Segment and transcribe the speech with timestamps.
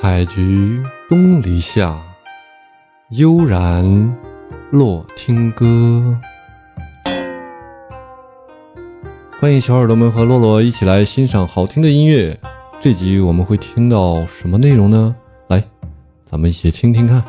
[0.00, 2.00] 采菊东篱下，
[3.10, 3.84] 悠然
[4.70, 6.18] 落听歌。
[9.38, 12.34] 欢迎小耳朵们和洛洛一起来欣赏好听的音乐。
[12.80, 15.14] 这集我们会听到什么内容呢？
[15.48, 15.62] 来，
[16.24, 17.22] 咱们一起听听看。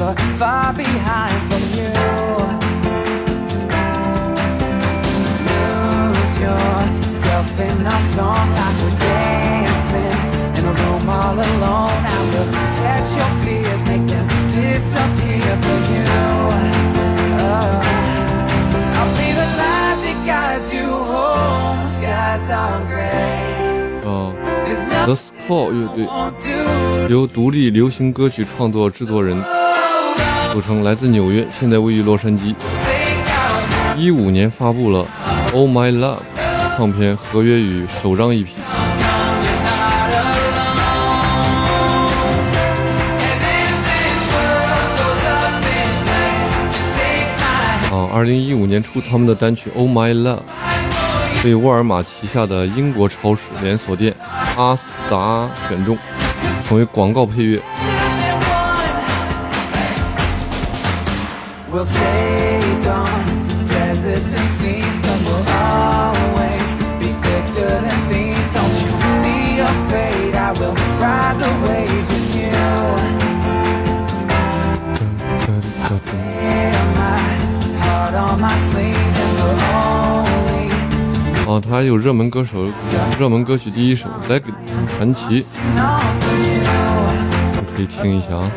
[0.00, 1.92] never far behind from you?
[5.48, 10.18] Lose yourself in our song like we're dancing
[10.56, 12.00] in a room all alone.
[12.14, 12.50] I will
[12.80, 16.08] catch your fears, make them disappear for you.
[17.44, 17.78] Oh.
[18.98, 21.78] I'll be the light that guides you home.
[21.82, 23.34] The skies are gray.
[24.08, 24.34] 嗯，
[25.06, 29.36] The Score 乐队由独立流行歌曲创作制作人
[30.51, 32.53] 组成，来自纽约，现在位于洛杉矶。
[33.95, 35.05] 一五年发布了
[35.53, 36.17] 《Oh My Love》
[36.77, 38.47] 唱片，合约与首张 EP。
[47.91, 50.35] 啊，二零一五年初他们的单曲《Oh My Love》。
[51.43, 54.13] 被沃尔玛旗下的英国超市连锁店
[54.57, 55.97] 阿斯达选中，
[56.67, 57.59] 成为广告配乐。
[81.47, 82.67] 啊，他还有热门歌手、
[83.17, 84.41] 热门歌曲第一首《Leg
[84.97, 85.45] 传奇》，
[87.73, 88.51] 可以听一下啊。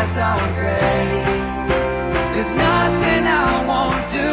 [0.00, 1.24] skies are gray.
[2.32, 4.29] There's nothing I won't do.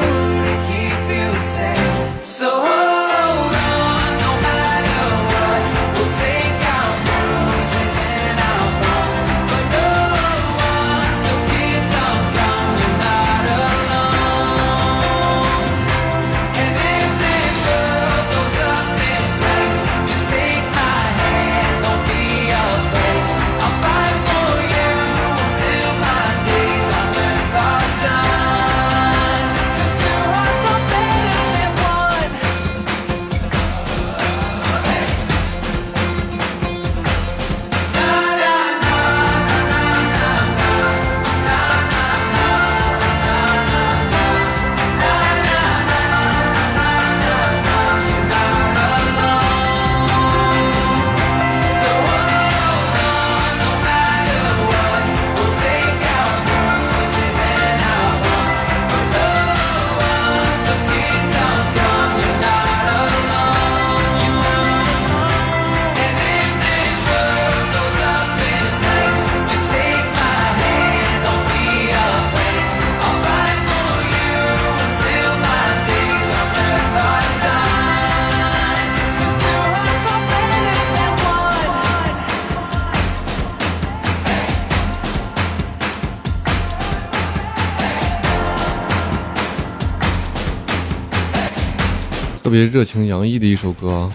[92.47, 94.13] 特别热情洋溢的一首歌啊！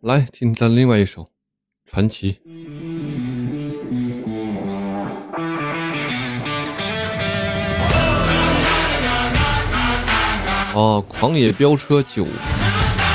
[0.00, 1.24] 来听他另外一首
[1.84, 2.32] 《传奇》
[10.72, 12.24] 哦，《狂野飙车九》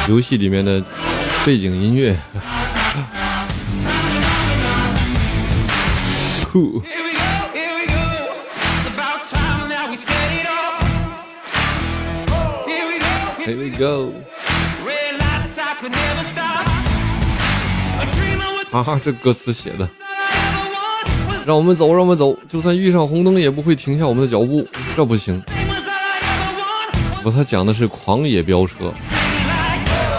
[0.08, 0.80] 游戏里面的
[1.44, 2.16] 背景音乐，
[6.46, 6.84] 酷。
[13.48, 14.12] Here we go。
[18.70, 19.88] 哈哈，这歌词写的，
[21.46, 24.68] 让我们走，让我们走，就算遇上红灯也不会停下我们的脚步，
[24.98, 25.42] 这不行。
[27.24, 28.94] 不，他讲的是狂野飙车，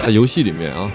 [0.03, 0.91] 在游戏里面啊。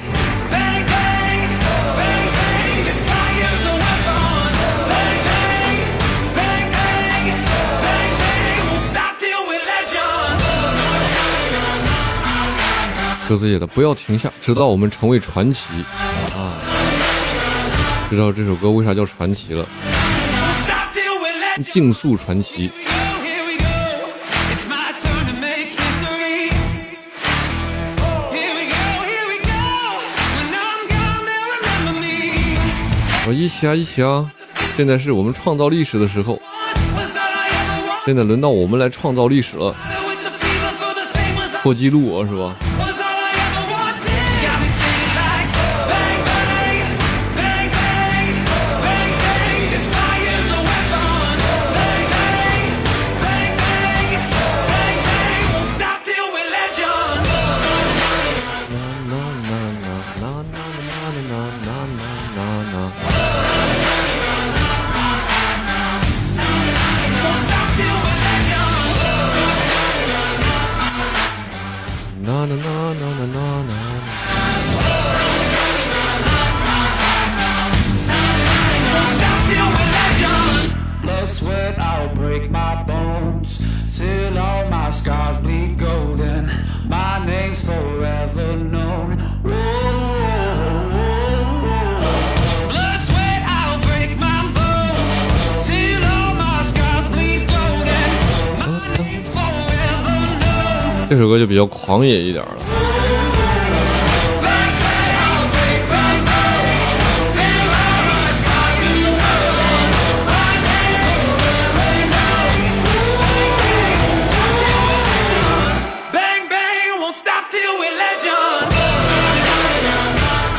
[13.27, 15.61] 鸽子写的，不要停下，直到我们成为传奇
[16.35, 16.51] 啊！
[18.09, 19.65] 知道这首歌为啥叫传奇了？
[21.71, 22.69] 竞速传奇。
[33.25, 34.29] 我一起啊，一起啊！
[34.75, 36.41] 现在是我们创造历史的时候，
[38.05, 39.73] 现在轮到我们来创造历史了，
[41.61, 42.53] 破纪录啊，是吧？
[72.23, 73.79] Na na na na na na na.
[81.01, 83.59] Blood, sweat, I'll break my bones
[83.97, 86.49] till all my scars bleed golden.
[86.87, 89.19] My name's forever known.
[101.23, 102.51] 这首歌就比较狂野一点了。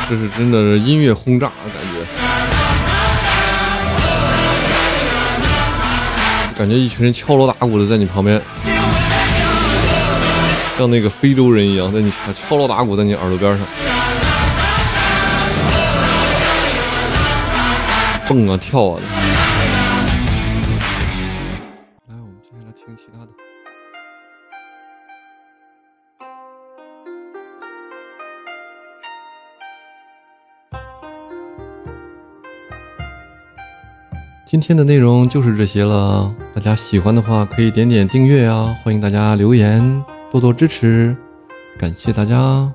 [0.09, 1.99] 这是真的是音乐轰炸啊，感觉。
[6.57, 8.41] 感觉一群人敲锣打鼓的在你旁边。
[10.77, 13.65] 像那个非洲人一样，在你敲锣打鼓在你耳朵边上，
[18.27, 19.03] 蹦啊跳啊的。
[22.07, 23.27] 来，我们接下来听其他的。
[34.45, 40.03] 今天的内容就是这些了，大家喜欢的话可以点点订阅啊，欢迎大家留言，
[40.35, 41.15] 多多支持，
[41.79, 42.69] 感谢大家。